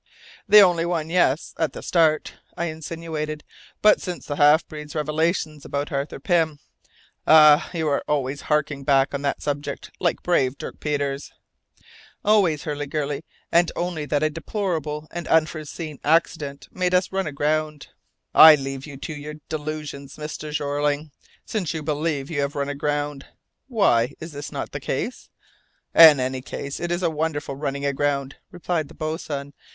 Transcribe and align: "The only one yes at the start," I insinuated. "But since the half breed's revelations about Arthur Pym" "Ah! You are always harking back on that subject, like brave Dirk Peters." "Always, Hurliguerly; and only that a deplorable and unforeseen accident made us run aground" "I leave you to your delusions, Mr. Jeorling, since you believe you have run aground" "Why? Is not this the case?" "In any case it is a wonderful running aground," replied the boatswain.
"The 0.49 0.61
only 0.61 0.83
one 0.83 1.11
yes 1.11 1.53
at 1.59 1.73
the 1.73 1.83
start," 1.83 2.33
I 2.57 2.65
insinuated. 2.65 3.43
"But 3.83 4.01
since 4.01 4.25
the 4.25 4.37
half 4.37 4.67
breed's 4.67 4.95
revelations 4.95 5.63
about 5.63 5.91
Arthur 5.91 6.19
Pym" 6.19 6.57
"Ah! 7.27 7.69
You 7.71 7.87
are 7.87 8.03
always 8.07 8.41
harking 8.49 8.83
back 8.83 9.13
on 9.13 9.21
that 9.21 9.43
subject, 9.43 9.91
like 9.99 10.23
brave 10.23 10.57
Dirk 10.57 10.79
Peters." 10.79 11.31
"Always, 12.25 12.63
Hurliguerly; 12.63 13.21
and 13.51 13.71
only 13.75 14.05
that 14.05 14.23
a 14.23 14.31
deplorable 14.31 15.07
and 15.11 15.27
unforeseen 15.27 15.99
accident 16.03 16.67
made 16.71 16.95
us 16.95 17.11
run 17.11 17.27
aground" 17.27 17.89
"I 18.49 18.55
leave 18.55 18.87
you 18.87 18.97
to 18.97 19.13
your 19.13 19.35
delusions, 19.49 20.15
Mr. 20.15 20.51
Jeorling, 20.51 21.11
since 21.45 21.75
you 21.75 21.83
believe 21.83 22.31
you 22.31 22.41
have 22.41 22.55
run 22.55 22.69
aground" 22.69 23.27
"Why? 23.67 24.15
Is 24.19 24.33
not 24.51 24.71
this 24.71 24.73
the 24.73 24.79
case?" 24.83 25.29
"In 25.93 26.19
any 26.19 26.41
case 26.41 26.79
it 26.79 26.91
is 26.91 27.03
a 27.03 27.11
wonderful 27.11 27.55
running 27.55 27.85
aground," 27.85 28.37
replied 28.49 28.87
the 28.87 28.95
boatswain. 28.95 29.53